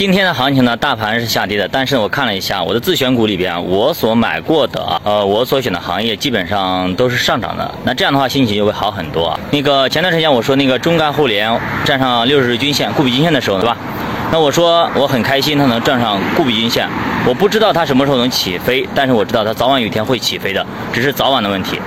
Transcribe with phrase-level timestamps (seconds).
[0.00, 7.70] 今天的行情呢，大盘是下跌的，但是我看了一下我的自选股里边，我所买过的，呃，我所选的行业基本上都是上涨的。
[7.84, 9.38] 那这样的话，心情就会好很多。
[9.50, 13.76] 那个前段时间我说那个中概互联站上六十日均线、固比均线的时候，对吧？
[14.32, 16.88] 那我说我很开心，它能站上固比均线。
[17.26, 20.64] 我不知道它什么时候能起飞，但是我知道它早晚有一天会起飞的，
[20.94, 21.78] 只是早晚的问题。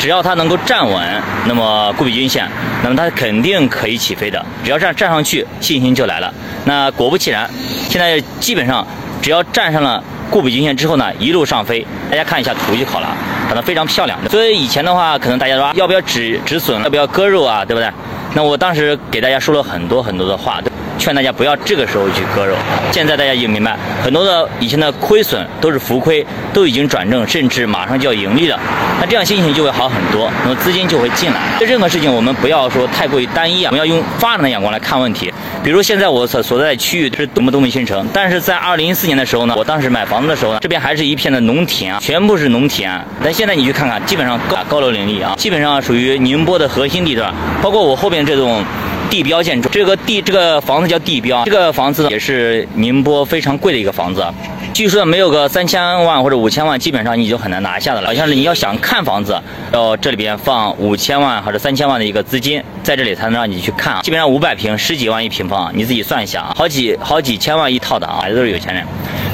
[0.00, 2.48] 只要它能够站稳，那么固比均线，
[2.82, 4.42] 那么它肯定可以起飞的。
[4.64, 6.32] 只要站站上去，信心就来了。
[6.64, 7.48] 那果不其然，
[7.86, 8.84] 现在基本上
[9.20, 11.86] 只要站上了固比均线之后呢，一路上飞。
[12.10, 13.14] 大家看一下图就好了，
[13.46, 14.18] 长得非常漂亮。
[14.30, 17.92] 所以以前的话，可能大家说要不要止止损，要不要割肉啊，对不对？
[18.32, 20.62] 那我当时给大家说了很多很多的话。
[21.00, 22.54] 劝大家不要这个时候去割肉。
[22.92, 28.60] 现在大家已经明白，很多的以前的亏损都是浮亏，都已经转正，甚至马上就要盈利了。
[29.00, 31.40] 那这样心情就会好很多，那么资金就会进来。
[31.58, 35.32] 对任何事情，我们不要说太过于单一啊，我们要用发展的眼光来看问题。
[35.64, 42.90] 比如现在我所所在的区域是多么多么新城，但是在二零一四年的时候呢，我当时买房子的时候呢，这边还是一片的农田啊，全部是农田。
[43.22, 48.62] 但现在你去看看，基本上高高楼林立啊，基本上属于宁波的核心地段，包括我后边这栋。
[49.10, 54.24] 地标建筑，这个地这个房子叫地标，这个房子也是宁波非常贵的一个房子，
[54.72, 58.06] 据说没有个三千万或者五千万，基本上你就很难拿下的了。
[58.06, 59.38] 好像是你要想看房子，
[59.72, 64.02] 要这里边放五千万或者三千万的一个资金，在这里才能让你去看啊。
[64.02, 68.84] 基本上五百平十几万一平方，你自己算一下啊，好几好几千万一套的啊，都是有钱人。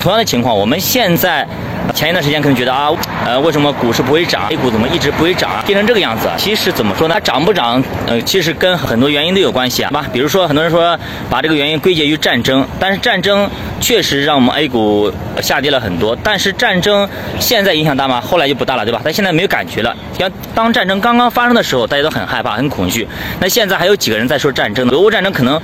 [0.01, 1.47] 同样的情况，我们现在。
[1.95, 2.91] 前一段时间可能觉得啊，
[3.25, 6.29] 呃，为什么股市不会涨？A 股怎么一直不会涨，跌成这个样子？
[6.37, 7.15] 其实怎么说呢？
[7.15, 10.07] 它涨不涨，呃，其实跟很多原因都有关系啊，对吧？
[10.13, 10.99] 比如说，很多人说
[11.31, 13.49] 把这个原因归结于战争，但是战争
[13.81, 16.17] 确实让我们 A 股下跌了很多。
[16.23, 18.21] 但是战争现在影响大吗？
[18.21, 19.01] 后来就不大了，对吧？
[19.05, 19.95] 但现在没有感觉了。
[20.19, 23.07] 像当战争刚刚发生的时候，大家都很害怕、很恐惧。
[23.41, 24.89] 那现在还有几个人在说战争？
[24.91, 25.61] 俄乌战争可能。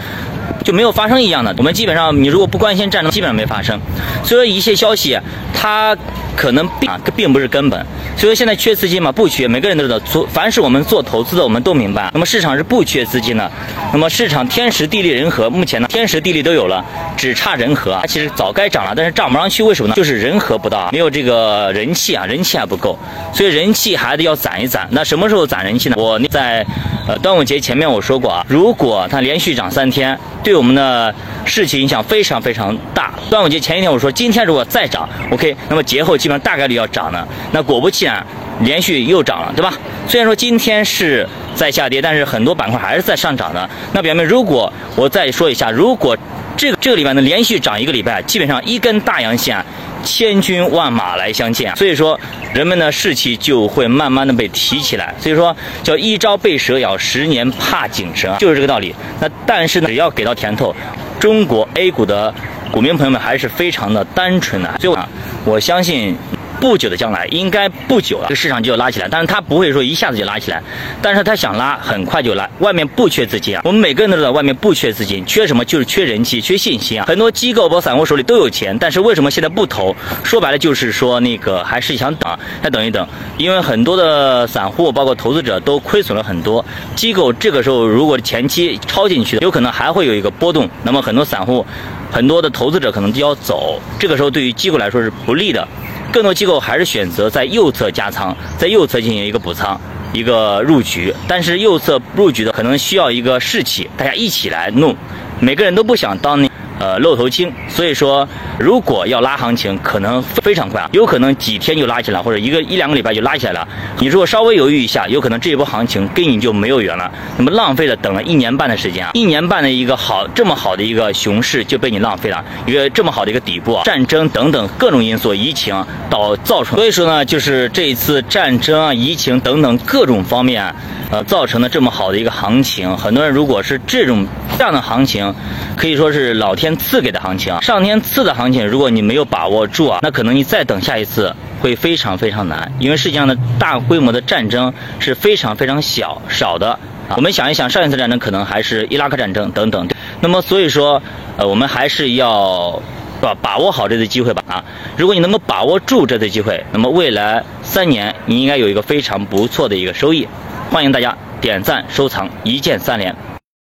[0.62, 1.55] 就没有发生一样的。
[1.58, 3.80] 我们基本上，你如果不关心战争，基本上没发生。
[4.24, 5.18] 所以说，一切消息
[5.55, 5.96] 它
[6.36, 7.84] 可能并并不是根本。
[8.16, 9.10] 所以说，现在缺资金嘛？
[9.10, 9.98] 不缺，每个人都知道。
[10.00, 12.11] 做凡是我们做投资的，我们都明白。
[12.12, 13.51] 那么市场是不缺资金的。
[13.92, 16.84] 那么市场天时地利人和，目前呢，天时地利都有了，
[17.17, 17.98] 只差人和。
[18.01, 19.95] 它其实早该涨了，但是涨不上去，为什么呢？
[19.95, 22.98] 就是人和不到，没有这个人气啊，人气还不够。
[23.33, 24.86] 所以人气还得要攒一攒。
[24.90, 25.96] 那什么时候攒人气呢？
[25.98, 26.64] 我在
[27.08, 30.18] 呃端午节前面我说过啊，如果它连续涨三天。
[30.42, 31.14] 对我们的
[31.45, 33.14] 士气影响非常非常大。
[33.30, 37.29] 端午节前一天我说，今天如果再涨，OK，那么节后基本上大概率要涨的。
[37.52, 38.27] 那果不其然，
[38.63, 39.73] 连续又涨了，对吧？
[40.08, 41.24] 虽然说今天是
[41.55, 43.70] 在下跌，但是很多板块还是在上涨的。
[43.92, 46.19] 那表明，如果我再说一下，如果
[46.57, 49.64] 这个这个礼拜呢连续涨一个礼拜，基本上一根大阳线。
[50.05, 52.18] 千军万马来相见，所以说
[52.52, 55.14] 人们的士气就会慢慢的被提起来。
[55.17, 58.92] 所以说叫一朝被蛇咬，十年怕井绳，就是这个道理。
[59.20, 60.74] 那但是呢，只要给到甜头，
[61.20, 62.35] 中国 A 股的
[62.73, 64.77] 股民朋友们还是非常的单纯的。
[64.80, 65.08] 所以啊，
[65.45, 66.17] 我相信。
[66.62, 69.08] 不久的将来，应该不久了，这个市场就要拉起来。
[69.11, 70.62] 但是它不会说一下子就拉起来，
[71.02, 72.48] 但是它想拉，很快就拉。
[72.61, 75.64] 外面不缺资金啊，我们每个人都知道，外面不缺资金，缺什么？
[75.64, 77.06] 就是缺人气，缺信心啊。
[77.08, 79.92] 很多机构包括散户手里都有钱，但是为什么现在不投？
[80.22, 83.05] 说白了就是说那个还是想等，再等一等。
[83.39, 86.64] 因为很多的散户包括投资者都亏损了很多，
[86.95, 90.70] 机构这个时候如果前期抄进去，有可能还会有一个波动。
[90.84, 91.67] 那么很多散户、
[92.12, 95.67] 很多的投资者可能就要走，这个时候对于机构来说是不利的。
[96.12, 99.80] 更多机构还是选择在右侧加仓，在右侧进行一个补仓，
[100.12, 101.12] 一个入局。
[101.27, 104.95] 但是右侧入局的可能需要一个士气，大家一起来弄，
[105.40, 106.52] 每个人都不想当那。
[106.83, 108.29] 呃，露头青，所以说，
[108.59, 113.69] 如果要拉行情，可能非常快，有可能几天就拉起来，或者一个一两个礼拜就拉起来了。
[114.01, 117.09] 你如果稍微犹豫一下，有可能这一波行情跟你就没有缘了。
[117.37, 126.77] 那么浪费了等了一年半的时间啊，一年半的一个好这么好的一个熊市就被你浪费了，一个这么好的一个底部啊，战争等等各种因素，疫情导造成。
[126.77, 130.75] 所以说呢，就是这一次战争啊、疫情等等各种方面，
[131.12, 132.96] 呃，造成的这么好的一个行情。
[132.96, 134.26] 很多人如果是这种
[134.56, 135.34] 这样的行情，
[135.76, 136.73] 可以说是老天。
[136.78, 146.78] 赐给的行情，上天赐的行情，如果你没有把握住啊，那可能你再等下一次会非常非常难，因为世界上的大规模的战争是非常非常小少的。
[147.14, 149.87] 我们想一想，上一次战争可能还是伊拉克战争等等。
[150.20, 151.02] 那么所以说，
[151.37, 152.82] 呃，我们还是要
[153.20, 154.64] 把把握好这次机会吧啊。
[154.96, 160.26] 如果你能够把握住这次机会，那么未来三年你应该有一个非常不错的一个收益。
[160.72, 163.14] 欢迎大家点赞收藏，一键三连。